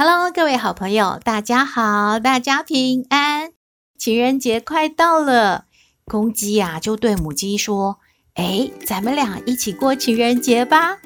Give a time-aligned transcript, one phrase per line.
[0.00, 3.50] Hello，各位好朋友，大家好，大家平安。
[3.98, 5.64] 情人节快到了，
[6.04, 7.98] 公鸡呀就对母鸡说
[8.38, 10.98] ：“哎，咱们俩一起过情人节吧。”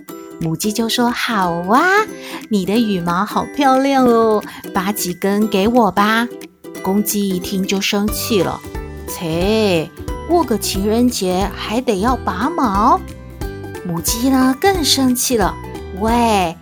[0.42, 1.80] 母鸡就说：“好啊，
[2.50, 6.28] 你的羽毛好漂亮哦，拔几根给我吧。”
[6.84, 8.60] 公鸡一听就生气了
[9.08, 9.88] ：“切，
[10.28, 13.00] 过个情人节还得要拔毛？”
[13.88, 15.54] 母鸡呢更生气了
[15.98, 16.54] ：“喂，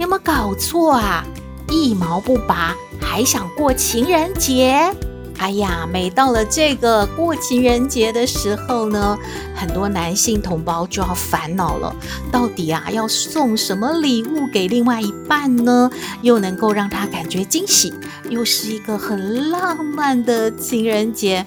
[0.00, 1.24] 有没有搞错啊？”
[1.70, 4.92] 一毛不拔，还想过情人节？
[5.38, 9.18] 哎呀，每到了这个过情人节的时候呢，
[9.54, 11.94] 很多男性同胞就要烦恼了。
[12.32, 15.90] 到底啊，要送什么礼物给另外一半呢？
[16.22, 17.92] 又能够让他感觉惊喜，
[18.30, 21.44] 又是一个很浪漫的情人节，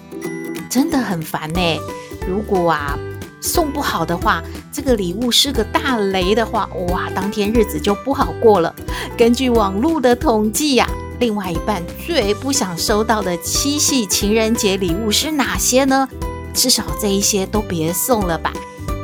[0.69, 1.59] 真的很烦呢。
[2.27, 2.95] 如果啊，
[3.41, 8.73] 送不好的话，这个礼物是个大雷的话，哇，当天日子就不好过了。
[9.17, 16.07] 根据网络的统计呀，另外一半最不想收到的七夕情人节礼物是哪些呢？
[16.53, 18.51] 至少这一些都别送了吧。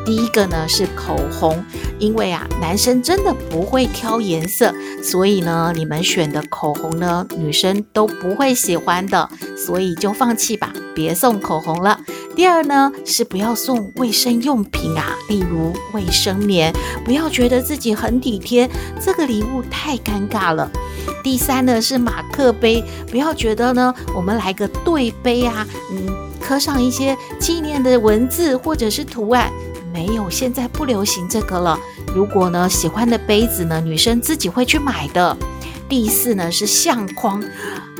[0.06, 1.66] 第一个呢是口红，
[1.98, 12.00] 因为啊，男生真的不会挑颜色，所以呢，你们选的口红呢，女生都不会喜欢的，所以就放弃吧，别送口红了。
[12.36, 16.74] 第二呢，是不要送卫生用品啊，例如卫生棉，
[17.06, 18.70] 不要觉得自己很体贴，
[19.02, 20.70] 这个礼物太尴尬了。
[21.24, 29.50] 第三呢，是马克杯，不要觉得呢，我们来个对杯啊，嗯，刻上一些纪念的文字或者是图案，
[29.94, 31.80] 没有，现在不流行这个了。
[32.14, 35.38] 如果呢，喜欢的杯子呢，女生自己会去买的。
[35.88, 37.42] 第四呢，是相框，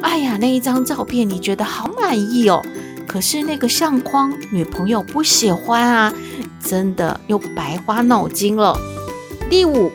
[0.02, 2.62] 哎呀，那一张照片你觉得好满意哦。
[3.08, 6.14] 可是那个相框，女朋友不喜欢啊，
[6.60, 8.78] 真的又白花脑筋了。
[9.50, 9.92] 第五，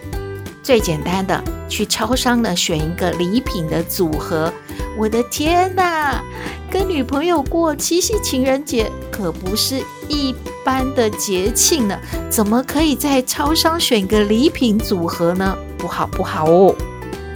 [0.62, 4.52] 最简单的，去超商呢选一个礼品的组合。
[4.98, 6.22] 我的天哪，
[6.70, 10.34] 跟女朋友过七夕情人节可不是一
[10.64, 11.98] 般的节庆呢，
[12.28, 15.56] 怎么可以在超商选个礼品组合呢？
[15.78, 16.74] 不好不好哦。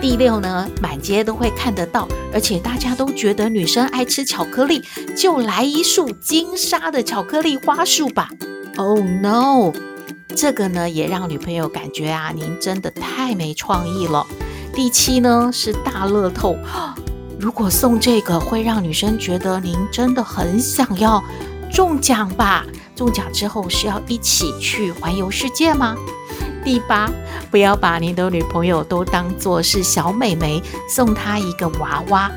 [0.05, 4.85] 第六呢，满街都会看得到，而且大家都觉得女生爱吃巧克力，
[5.17, 8.29] 就来一束金沙的巧克力花束吧。
[8.77, 9.73] Oh no，
[10.37, 14.27] 这个呢也让女朋友感觉啊，您真的太没创意了。
[14.75, 16.59] 第七呢是大乐透，
[17.41, 21.25] 如果送这个会让女生觉得您真的很想要
[21.73, 22.67] 中奖吧？
[22.95, 25.97] 中奖之后是要一起去环游世界吗？
[26.65, 27.11] 第八，
[27.51, 32.31] 不要把您的女朋友都当作是小美眉，送她一个娃娃。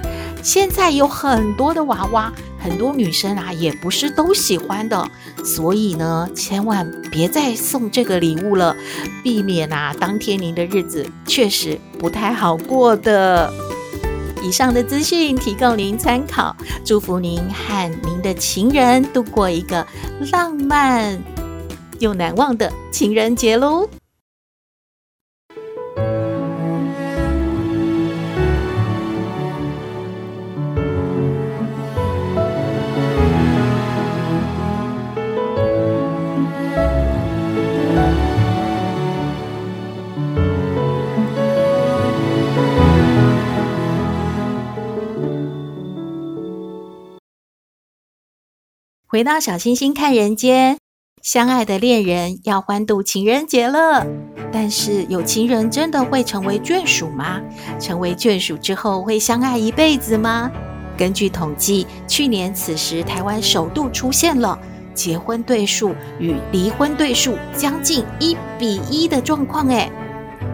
[0.44, 5.10] 现在有很多的娃娃，很多女生啊也不是都喜欢的，
[5.44, 8.76] 所以呢，千万别再送这个礼物了，
[9.24, 13.52] 避免啊当天您的日子确实不太好过的。
[14.44, 16.56] 以上的资讯提供您参考，
[16.86, 19.86] 祝福您和您的情人度过一个
[20.32, 21.22] 浪漫
[22.00, 23.90] 又难忘的情人节喽。
[49.18, 50.78] 回到小星星看人间，
[51.24, 54.06] 相爱的恋人要欢度情人节了。
[54.54, 57.42] 但是有情人真的会成为眷属吗？
[57.80, 60.52] 成为眷属之后会相爱一辈子吗？
[60.96, 64.56] 根据统计，去年此时台湾首度出现了
[64.94, 69.68] 结婚对数与离婚对数将近一比一的状况。
[69.70, 69.92] 诶，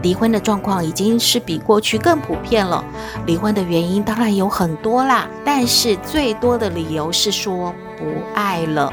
[0.04, 2.86] 离婚的状况已经是比过去更普遍了。
[3.26, 7.74] 离婚的原因当然有很多啦，但是最多的理由是说。
[7.96, 8.06] 不
[8.36, 8.92] 爱了，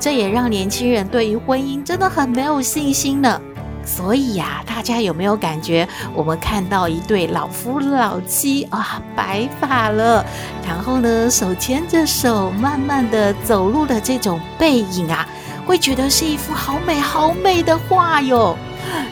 [0.00, 3.40] 这也让年轻人对于婚姻真的很没有信心呢。
[3.84, 10.24] 所以呀，大家有没有感觉，我们看到一对老夫老妻啊，白发了，
[10.66, 15.28] 然后呢，手牵着手，慢慢的走路的这种背影啊，
[15.64, 18.56] 会觉得是一幅好美好美的画哟。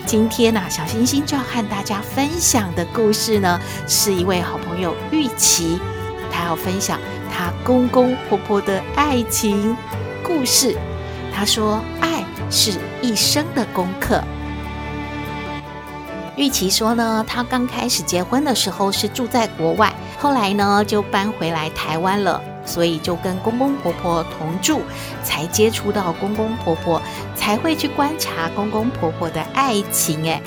[0.07, 5.81] 今天呢、小星星就要和大家分享的故事呢，是一位好朋友玉琪，
[6.31, 7.01] 她要分享
[7.31, 9.77] 她公公婆婆的爱情
[10.23, 10.77] 故事。
[11.35, 14.23] 她说：“爱是一生的功课。”
[16.37, 22.41] 玉琪说呢，她刚开始结婚的时候是住在国外，后来呢就搬回来台湾了。
[22.67, 24.83] 所以就跟公公婆婆同住，
[25.23, 27.01] 才接触到公公婆婆，
[27.35, 30.29] 才会去观察公公婆婆的爱情。
[30.29, 30.43] 哎，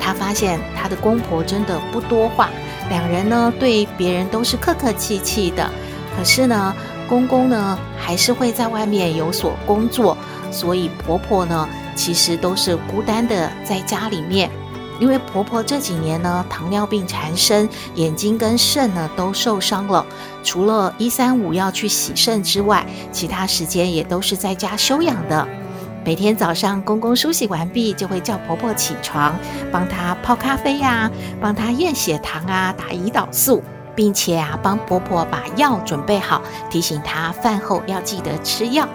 [0.00, 2.48] 她发现她的公婆真的不多话，
[2.88, 5.68] 两人呢对别人都是客客气气的。
[6.16, 6.74] 可是呢，
[7.08, 10.16] 公公呢还是会在外面有所工作，
[10.50, 14.48] 所以婆婆呢其实都是孤单的在家里面。
[15.00, 20.04] 因为婆婆这几年呢，糖尿病缠身，眼睛跟肾呢都受伤了。
[20.42, 25.46] 除了一三五要去洗肾之外，其他时间也都是在家休养的。
[26.04, 29.34] 每天早上公公梳洗完毕，就会叫婆婆起床，
[29.72, 31.10] 帮她泡咖啡呀，
[31.40, 33.62] 帮她验血糖啊，打胰岛素，
[33.94, 38.86] 并且啊，帮婆婆把药准备好，提醒她饭后要记得吃药。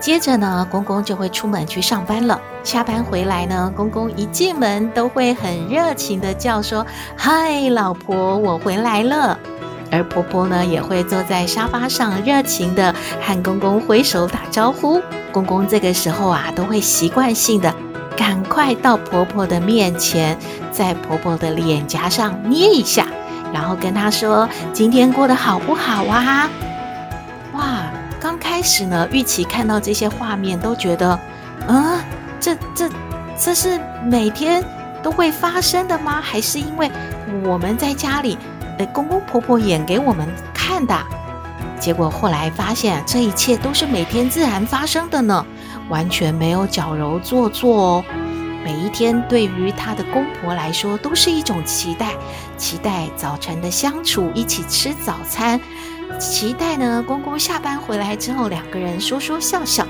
[0.00, 2.40] 接着呢，公公就会出门去上班了。
[2.66, 6.84] 下班回来呢，公公一进门都会很热情的叫说
[7.16, 9.38] ：“嗨，老婆，我回来了。”
[9.92, 12.92] 而婆婆呢，也会坐在沙发上，热情的
[13.22, 15.00] 和公公挥手打招呼。
[15.30, 17.72] 公公这个时候啊，都会习惯性的
[18.16, 20.36] 赶快到婆婆的面前，
[20.72, 23.06] 在婆婆的脸颊上捏一下，
[23.54, 26.50] 然后跟她说：“今天过得好不好啊？”
[27.54, 27.84] 哇！
[28.18, 31.10] 刚开始呢，玉琪看到这些画面都觉得，
[31.68, 32.04] 啊，
[32.40, 32.90] 这这
[33.38, 34.64] 这是每天
[35.02, 36.20] 都会发生的吗？
[36.20, 36.90] 还是因为
[37.44, 38.38] 我们在家里，
[38.78, 40.96] 呃，公公婆婆演给我们看的？
[41.78, 45.44] 结果后来发现，这一切都是每天自然发生的呢，
[45.88, 48.04] 完全没有矫揉做作哦。
[48.64, 52.14] 每一天对于她的公婆来说，都是一种期待，
[52.56, 55.60] 期待早晨的相处，一起吃早餐。
[56.18, 59.86] 期待呢，公公下班回来之后，两个人说说笑笑。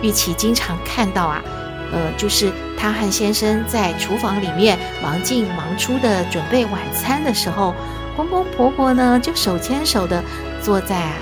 [0.00, 1.42] 玉琪经常看到啊，
[1.92, 7.74] 呃，就是她和先生在厨房里面忙进忙出的准备晚餐的时候，
[8.16, 10.22] 公公婆婆呢就手牵手的
[10.62, 11.12] 坐在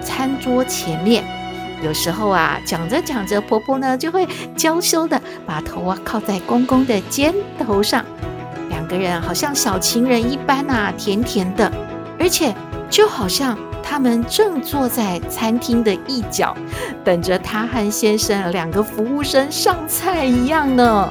[0.00, 1.24] 餐桌前面。
[1.82, 4.26] 有时候啊，讲着讲着，婆婆呢就会
[4.56, 8.04] 娇羞的把头啊靠在公公的肩头上，
[8.68, 11.70] 两个人好像小情人一般啊，甜甜的，
[12.18, 12.54] 而且
[12.90, 13.58] 就好像。
[13.90, 16.54] 他们正坐在餐厅的一角，
[17.02, 21.08] 等着他和先生两个服务生上菜一样呢。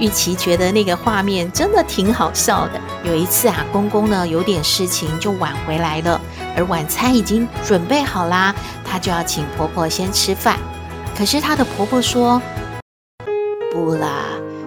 [0.00, 2.80] 玉琪觉得那个画面真的挺好笑的。
[3.04, 6.20] 有一次啊，公公呢有点事情就晚回来了，
[6.56, 8.52] 而晚餐已经准备好啦，
[8.84, 10.58] 他就要请婆婆先吃饭。
[11.16, 12.42] 可是他的婆婆说
[13.72, 14.24] ：“不啦，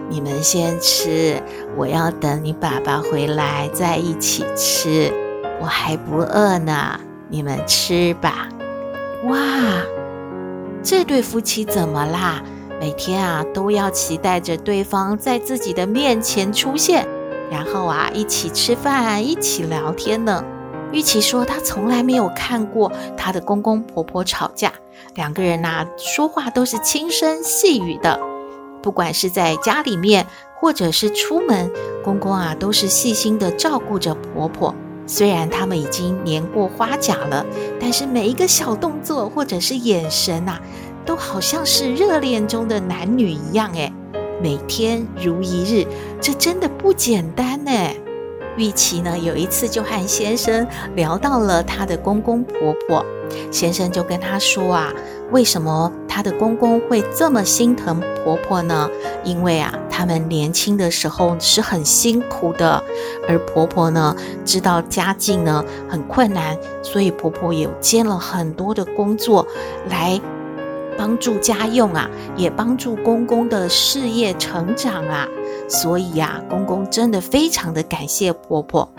[0.09, 1.43] 你们先吃，
[1.75, 5.11] 我要等你爸爸回来再一起吃，
[5.59, 6.97] 我还不饿呢。”
[7.33, 8.47] 你们吃吧。
[9.23, 9.39] 哇，
[10.83, 12.43] 这对夫妻怎么啦？
[12.79, 17.07] 每天啊都要期待着对方在自己的面前出现，
[17.49, 20.45] 然后啊一起吃饭，一起聊天呢。
[20.91, 24.71] 玉琪说她从来没有看过她的公公婆婆吵架，
[25.15, 28.19] 两个人呐、说话都是轻声细语的，
[28.83, 30.27] 不管是在家里面
[30.59, 31.71] 或者是出门，
[32.03, 34.75] 公公啊都是细心的照顾着婆婆。
[35.05, 37.45] 虽然他们已经年过花甲了，
[37.79, 40.59] 但是每一个小动作或者是眼神啊，
[41.05, 43.91] 都好像是热恋中的男女一样诶，
[44.41, 45.85] 每天如一日，
[46.21, 47.71] 这真的不简单呢。
[48.57, 53.05] 玉琪呢，有一次就和先生聊到了她的公公婆婆，
[53.51, 54.93] 先生就跟她说啊，
[55.31, 58.89] 为什么她的公公会这么心疼婆婆呢？
[59.23, 62.83] 因为啊，他们年轻的时候是很辛苦的，
[63.27, 69.47] 而婆婆呢，知道家境呢很困难，所以婆婆也兼了很多的工作
[69.89, 70.19] 来
[70.97, 75.27] 帮助家用啊，也帮助公公的事业成长啊。
[75.67, 78.89] 所以呀，公公真的非常的感谢婆婆。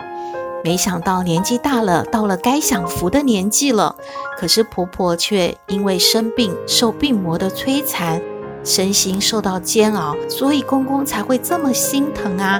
[0.63, 3.95] 没想到年纪大了，到了该享福的年纪了，
[4.37, 8.19] 可是婆婆却因为生病，受病魔的摧残，
[8.63, 12.59] 身心受到煎熬，所以公公才会这么心疼啊。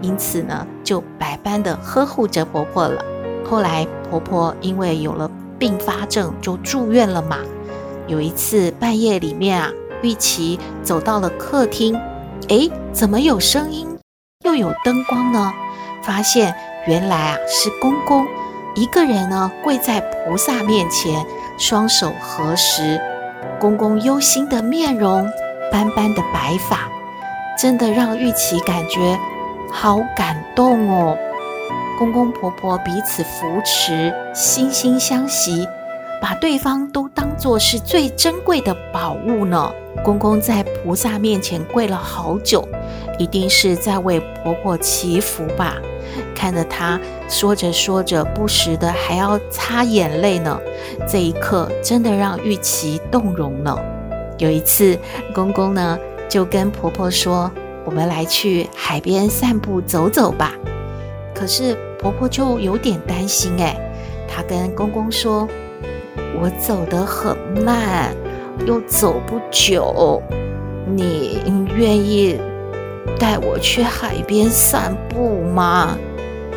[0.00, 3.04] 因此呢，就百般的呵护着婆婆了。
[3.44, 7.36] 后来婆婆因为有了并发症，就住院了嘛。
[8.06, 9.70] 有一次半夜里面啊，
[10.02, 11.98] 玉琪走到了客厅。
[12.48, 13.86] 诶，怎么有声音，
[14.44, 15.52] 又有灯光呢？
[16.02, 16.54] 发现
[16.86, 18.26] 原来啊是公公
[18.74, 21.24] 一个人呢跪在菩萨面前，
[21.58, 23.00] 双手合十。
[23.60, 25.30] 公公忧心的面容，
[25.70, 26.88] 斑斑的白发，
[27.56, 29.16] 真的让玉琪感觉
[29.70, 31.16] 好感动哦。
[31.96, 35.68] 公公婆婆彼此扶持，惺惺相惜，
[36.22, 39.72] 把对方都当作是最珍贵的宝物呢。
[40.04, 42.66] 公公在菩萨面前跪了好久，
[43.18, 45.76] 一定是在为婆婆祈福吧。
[46.32, 50.60] 看着他说着说着，不时的还要擦眼泪呢。
[51.08, 53.76] 这一刻真的让玉琪动容了。
[54.38, 54.96] 有一次，
[55.34, 55.98] 公公呢
[56.28, 57.50] 就跟婆婆说
[57.84, 60.54] ：“我们来去海边散步走走吧。”
[61.34, 63.76] 可是婆婆就有点担心哎，
[64.28, 65.46] 她跟公公说
[66.40, 68.14] ：“我走得很慢，
[68.66, 70.22] 又走不久，
[70.86, 71.40] 你
[71.76, 72.38] 愿意
[73.18, 75.96] 带我去海边散步吗？”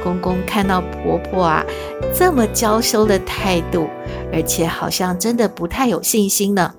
[0.03, 1.65] 公公看到婆婆啊
[2.13, 3.87] 这么娇羞的态度，
[4.31, 6.71] 而且好像真的不太有信心呢，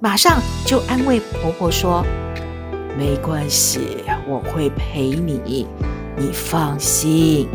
[0.00, 2.04] 马上就安慰婆婆说
[2.98, 5.66] ：“没关系，我会陪你，
[6.16, 7.48] 你放心。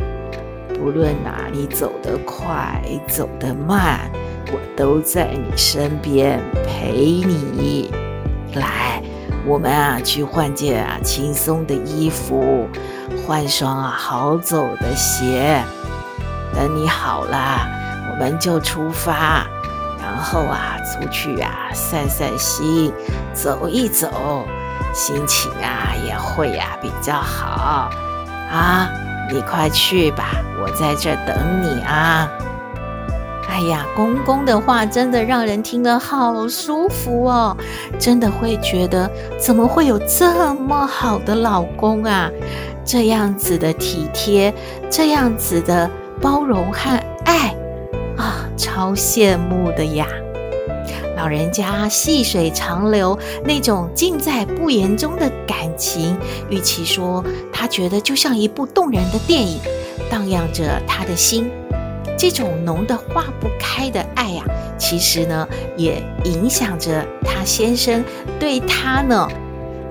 [0.79, 4.09] 不论哪里走得快，走得慢，
[4.51, 7.91] 我都在你身边陪你。
[8.53, 9.01] 来。”
[9.45, 12.67] 我们啊，去换件啊轻松的衣服，
[13.25, 15.63] 换双啊好走的鞋。
[16.53, 17.65] 等你好了，
[18.11, 19.47] 我们就出发，
[20.01, 22.91] 然后啊出去啊散散心，
[23.33, 24.45] 走一走，
[24.93, 27.89] 心情啊也会、啊、比较好。
[28.51, 28.89] 啊，
[29.31, 30.25] 你快去吧，
[30.61, 32.29] 我在这等你啊。
[33.49, 37.57] 哎呀，公公的话真的让人听了好舒服哦，
[37.97, 42.29] 真的会觉得怎么会有这么好的老公啊？
[42.85, 44.53] 这样子的体贴，
[44.89, 45.89] 这样子的
[46.21, 47.55] 包容和爱
[48.15, 50.07] 啊，超羡慕的呀！
[51.17, 56.15] 老人家细水长流，那种尽在不言中的感情，
[56.49, 59.59] 与其说，他觉得就像一部动人的电影，
[60.11, 61.49] 荡漾着他的心。
[62.17, 64.43] 这种浓的化不开的爱呀、
[64.77, 68.03] 其实呢，也影响着他先生
[68.39, 69.27] 对他呢。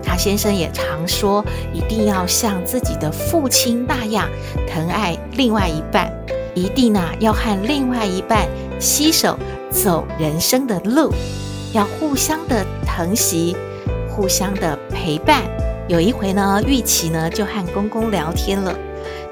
[0.02, 4.28] 他先生也常说，一定要像自己的父亲那样
[4.68, 6.12] 疼爱另外一半，
[6.54, 8.46] 一定呢要和另外一半
[8.78, 9.38] 携手
[9.70, 11.12] 走人生的路，
[11.72, 13.56] 要互相的疼惜，
[14.08, 15.42] 互相的陪伴。
[15.88, 18.76] 有一回呢，玉琪呢就和公公聊天了。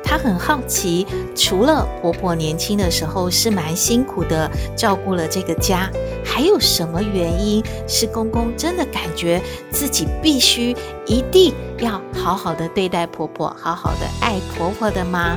[0.05, 5.91] 她很好奇，除了婆婆年轻的时候是蛮辛苦的，照顾了这个家，
[6.25, 15.37] 还有什么原因是公公真的感觉自己必须一定要好好的对待婆婆，好好的爱婆婆的吗？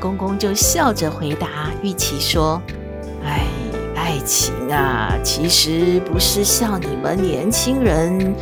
[0.00, 2.60] 公公就笑着回答玉琪说
[3.24, 3.46] ：“哎，
[3.96, 8.34] 爱情啊，其实不是像你们年轻人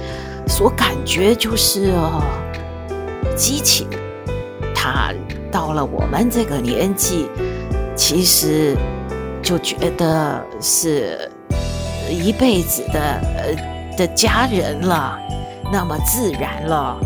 [0.48, 2.20] 所感觉，就是哦，
[3.36, 3.86] 激情，
[4.74, 5.14] 它。”
[5.52, 7.28] 到了我们这个年纪，
[7.94, 8.74] 其实
[9.42, 11.30] 就觉得是
[12.08, 13.00] 一辈子的
[13.36, 15.18] 呃的家人了，
[15.70, 16.96] 那么自然了，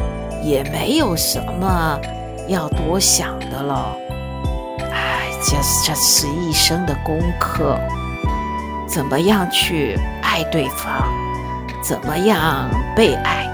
[0.45, 2.00] 也没有什么
[2.47, 3.97] 要多想的了。
[4.93, 7.76] 哎，这这是一生的功课，
[8.88, 11.03] 怎么样去爱对方，
[11.83, 13.50] 怎么样被爱，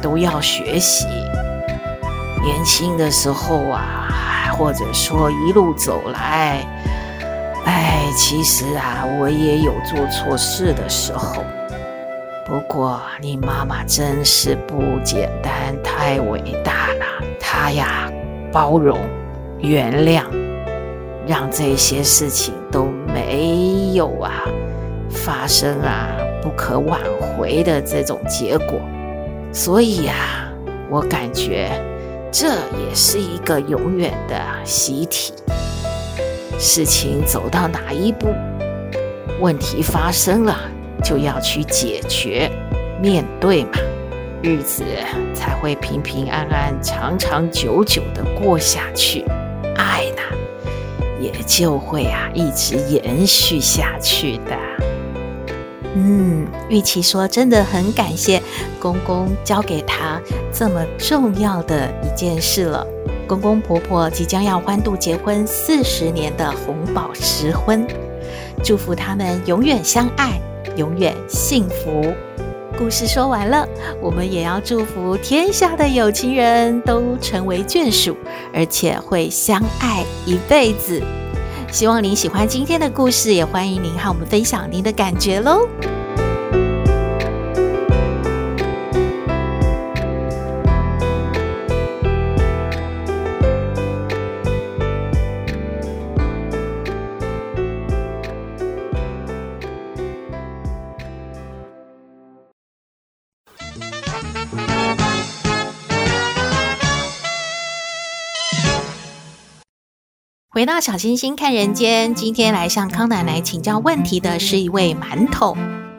[0.00, 1.06] 都要学习。
[2.42, 4.08] 年轻的时候啊。
[4.58, 6.62] 或者说一路走来，
[7.64, 11.42] 哎，其实啊，我也有做错事的时候。
[12.46, 17.26] 不过你妈妈真是不简单，太伟大了。
[17.40, 18.12] 她呀，
[18.52, 18.98] 包容、
[19.58, 20.24] 原谅，
[21.26, 24.44] 让这些事情都没有啊
[25.08, 26.08] 发生啊
[26.42, 28.78] 不可挽回的这种结果。
[29.50, 30.52] 所以呀，
[30.90, 31.72] 我感觉。
[32.32, 34.34] 这也是一个永远的
[34.64, 35.34] 习题。
[36.58, 38.34] 事情走到哪一步，
[39.38, 40.56] 问题发生了，
[41.04, 42.50] 就要去解决、
[43.02, 43.72] 面对嘛，
[44.42, 44.82] 日子
[45.34, 49.26] 才会平平安安、长长久久的过下去，
[49.76, 50.22] 爱呢，
[51.20, 54.71] 也就会啊一直延续下去的。
[55.94, 58.40] 嗯，玉琪说，真的很感谢
[58.80, 60.20] 公公教给她
[60.52, 62.86] 这么重要的一件事了。
[63.26, 67.86] 公公婆婆即将要欢度结婚四十年的红宝石婚，
[68.62, 70.40] 祝福他们永远相爱，
[70.76, 72.12] 永远幸福。
[72.78, 73.68] 故事说完了，
[74.00, 78.16] 我们也要祝福天下的有情人都成为眷属，
[78.54, 81.02] 而且会相爱一辈子。
[81.72, 85.66] 希望您喜欢今天的故事，也欢迎您和我们分享您的感觉喽。
[110.62, 115.56] 回到小星星看人间，今天来向康奶奶请教问题的是一位馒头。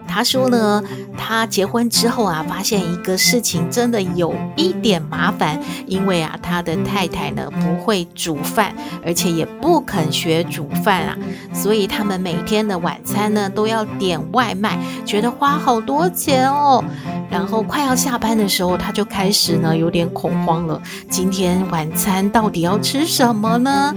[0.07, 0.81] 他说呢，
[1.17, 8.73] 他结婚之后啊，发现一个事情真的有一点麻烦，因为啊，他的太太呢不会煮饭，
[9.05, 11.17] 而且也不肯学煮饭啊，
[11.53, 16.81] 所以他们每天的晚餐呢都要点外卖，觉得花好多钱哦。
[17.29, 23.93] 然后快要下班的时候，他就开始呢有点恐慌了，今天晚餐到底要吃什么呢？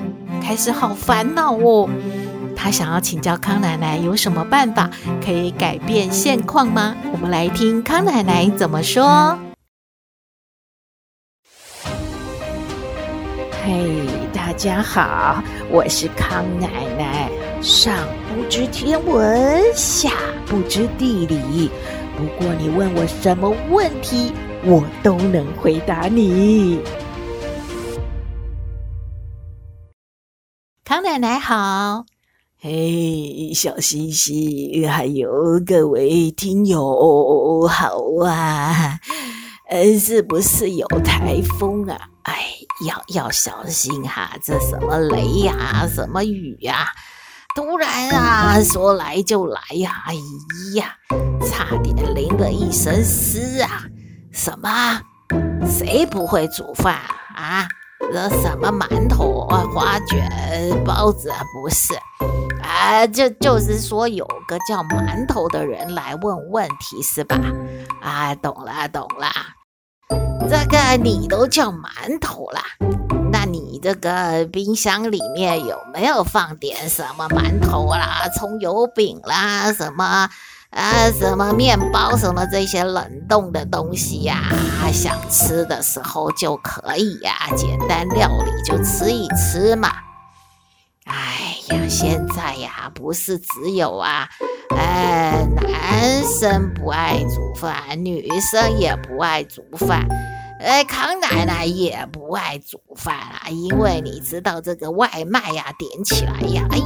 [0.47, 1.91] 开始好烦恼哦。
[2.55, 4.89] 他想要请教康奶奶有什么办法
[5.21, 6.95] 可以改变现况吗？
[7.13, 9.37] 我们来听康奶奶怎么说。
[13.65, 17.29] 嘿，大家好，我是康奶奶。
[17.61, 17.93] 上
[18.33, 20.13] 不知天文，下
[20.47, 21.69] 不知地理，
[22.17, 26.79] 不过你问我什么问题，我都能回答你。
[30.97, 32.07] 康奶奶好。
[32.59, 35.29] 嘿，小星星，还有
[35.67, 38.99] 各位听友，好啊！
[39.69, 41.99] 呃，是不是有台风啊？
[42.23, 42.47] 哎，
[42.87, 44.39] 要要小心哈！
[44.43, 46.89] 这什么雷呀，什么雨呀，
[47.55, 50.03] 突然啊，说来就来呀！
[50.07, 50.15] 哎
[50.77, 50.97] 呀，
[51.47, 53.85] 差点淋了一身湿啊！
[54.33, 55.03] 什么？
[55.69, 56.95] 谁不会煮饭
[57.35, 57.69] 啊？
[57.99, 60.29] 这什么馒头啊、花卷、
[60.85, 61.31] 包子？
[61.55, 61.95] 不是。
[62.63, 67.39] 啊，就就是说有个叫馒头的人来问问题是吧？
[68.03, 69.29] 啊，懂了懂了，
[70.49, 72.63] 这个你都叫馒头啦，
[73.31, 80.29] 那你这个冰箱里面有没有放点什么馒头啦、葱油饼啦、什么
[80.71, 84.43] 啊、什么面包、什么这些冷冻的东西呀？
[84.93, 89.93] 想吃的时候就可以呀，简单料理就吃一吃嘛。
[91.05, 94.29] 哎呀，现在呀，不是只有啊，
[94.71, 100.07] 呃，男生不爱煮饭，女生也不爱煮饭，
[100.67, 106.79] 哎，康奶奶也不爱煮饭啊，因为你知道这个外卖呀，点起来呀，哎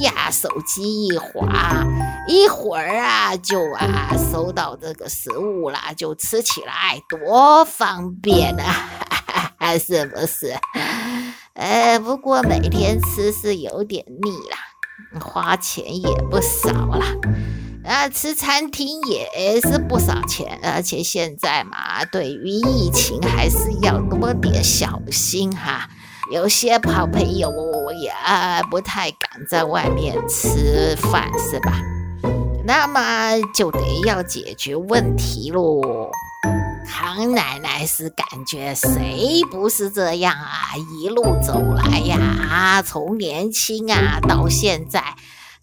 [0.00, 1.84] 呀，手机一滑，
[2.28, 10.56] 一会儿啊，就啊收到这个食物啦，就吃起来多方便啊， 是不是？
[11.54, 17.04] 呃，不过每天吃是有点腻啦，花钱也不少啦。
[17.86, 25.88] 啊，吃餐厅也是不少钱，而且现在嘛，对于疫情还是要多点小心哈。
[26.32, 27.48] 有些好朋友
[28.02, 28.12] 也
[28.68, 31.80] 不太敢在外面吃饭，是吧？
[32.64, 36.10] 那么就得要解决问题喽。
[36.88, 40.74] 康奶奶是感觉谁不是这样啊？
[41.00, 45.14] 一路走来呀，从年轻啊到现在，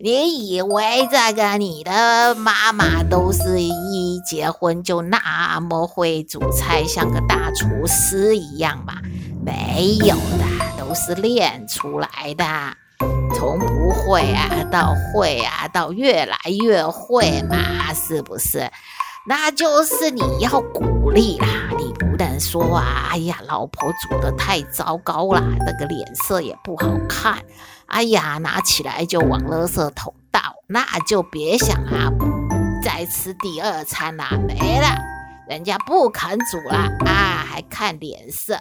[0.05, 8.95] 你以为这个你的妈妈都是一结婚就那么会煮菜，像个大厨师一样吗？
[9.45, 10.43] 没有的，
[10.77, 12.45] 都是练出来的。
[13.33, 18.69] 从不会啊到会啊，到越来越会嘛，是不是？
[19.25, 21.47] 那就是你要鼓励啦，
[22.13, 27.39] 不能说啊，哎呀，老婆煮得太糟糕了，那个脸色也不好看，
[27.87, 32.13] 哎呀，拿起来就往垃圾桶倒，那就别想啊，
[32.83, 34.95] 再吃第二餐啦，没了，
[35.49, 36.75] 人家不肯煮了
[37.07, 38.59] 啊，还看脸色，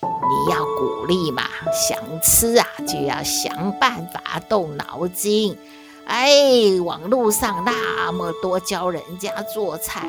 [0.00, 1.42] 你要鼓励嘛，
[1.74, 5.58] 想吃啊就要想办法动脑筋。
[6.06, 10.06] 哎，网络上那么多教人家做菜，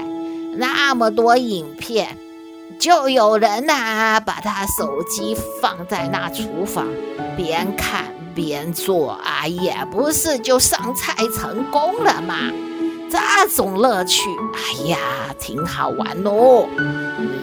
[0.56, 2.18] 那么多影片，
[2.84, 6.86] 就有人呐、把他手机放在那厨房，
[7.38, 12.36] 边看边做啊，也不是就上菜成功了吗？
[13.10, 13.18] 这
[13.56, 14.98] 种乐趣，哎呀，
[15.40, 16.68] 挺好玩哦。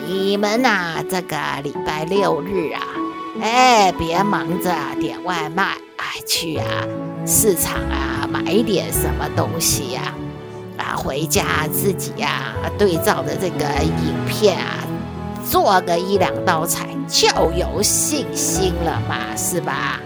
[0.07, 2.83] 你们呐、这个礼拜六日啊，
[3.41, 6.67] 哎，别忙着点外卖，哎，去啊，
[7.27, 8.29] 市场啊。
[8.31, 10.13] 买点什么东西呀？
[10.77, 14.85] 啊，回家自己呀，对照着这个影片啊，
[15.51, 19.99] 做个一两道菜就有信心了嘛，是吧？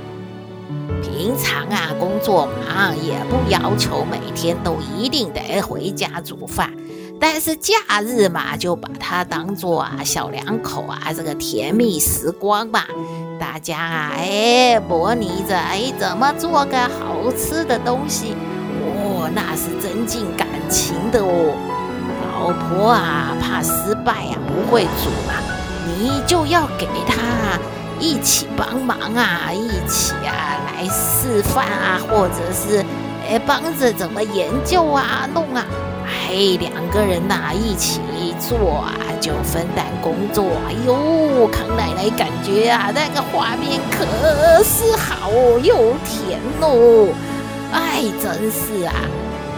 [1.02, 6.72] 平常啊，工作忙也不要求每天都一定得回家煮饭，
[7.20, 12.87] 但是假日嘛，就把它当做啊小两口啊这个甜蜜时光吧。
[13.38, 18.35] 大家啊，哎，模拟着，哎，怎么做个好吃的东西？
[18.83, 21.54] 哦，那是增进感情的哦。
[22.44, 25.40] 老婆啊，怕失败啊，不会煮啊，
[25.98, 27.59] 你就要给他
[27.98, 32.85] 一起帮忙啊，一起啊来示范啊，或者是
[33.26, 35.64] 哎帮着怎么研究啊、弄啊，
[36.07, 38.02] 哎两个人呐、一起
[38.38, 40.44] 做啊，就分担工作。
[40.68, 44.04] 哎呦，康奶奶感觉啊，那个画面可
[44.62, 45.30] 是好
[45.62, 47.09] 又甜哦，
[47.72, 48.92] 哎，真是啊，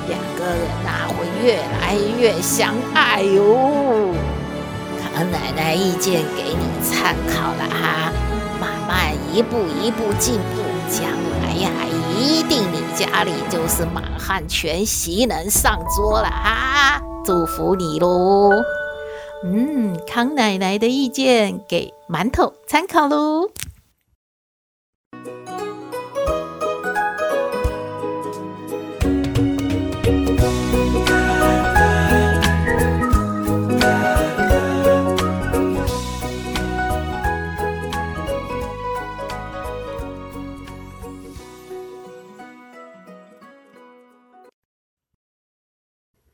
[0.07, 1.06] 两个人呐、
[1.43, 4.13] 越来越相爱哟。
[5.15, 8.13] 康奶奶意见给你参考了哈。
[8.61, 11.03] 慢慢一步一步进步，将
[11.43, 11.71] 来呀，
[12.19, 17.03] 一定你家里就是满汉全席能上桌了哈！
[17.25, 18.51] 祝福你喽。
[19.45, 23.51] 嗯，康奶奶的意见给馒头参考喽。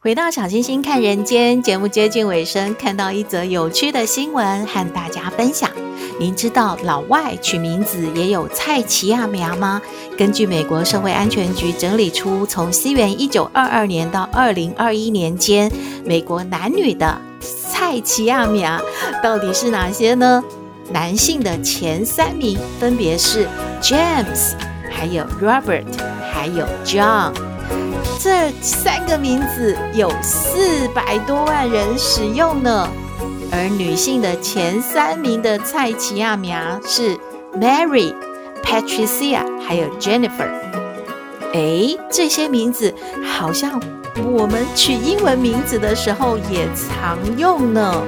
[0.04, 5.70] 回到小星星看人间节目接近尾声，看到一则有趣的新闻和大家分享。
[6.18, 9.80] 您知道老外取名字也有蔡奇亚苗吗？
[10.18, 15.70] 根据美国社会安全局整理出，从西元一九二二年到二零二一年间，
[16.04, 17.16] 美国男女的
[17.70, 18.82] 蔡奇亚苗
[19.22, 20.42] 到底是哪些呢？
[20.90, 23.46] 男性的前三名分别是
[23.80, 24.54] James，
[24.90, 25.84] 还有 Robert，
[26.32, 27.51] 还有 John。
[28.22, 32.88] 这三个名字有四百多万人使用呢，
[33.50, 37.18] 而女性的前三名的蔡奇亚苗是
[37.52, 38.14] Mary、
[38.62, 40.48] Patricia 还有 Jennifer。
[41.52, 42.94] 诶，这些名字
[43.26, 43.82] 好像
[44.24, 48.04] 我们取英文名字的时候也常用呢，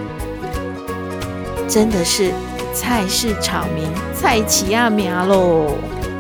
[1.68, 2.30] 真的是
[2.72, 5.72] 菜市场名蔡奇亚苗喽。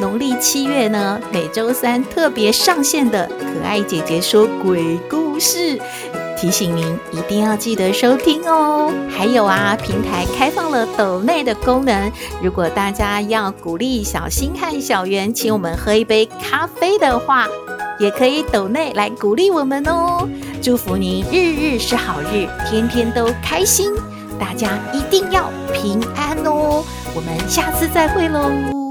[0.00, 5.78] 农历七月呢，每周三特别上线的可爱姐姐说鬼故事，
[6.36, 8.92] 提醒您一定要记得收听哦。
[9.08, 12.10] 还有啊，平台开放了抖内的功能，
[12.42, 17.46] 如果大家要鼓励小新和小圆请我们喝一杯咖啡的话，
[17.98, 20.28] 也可以抖内来鼓励我们哦。
[20.60, 23.92] 祝福您日日是好日，天天都开心，
[24.38, 26.84] 大家一定要平安哦。
[27.14, 28.83] 我们下次再会喽。